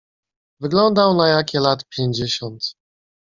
[0.59, 2.75] "Wyglądał na jakie lat pięćdziesiąt."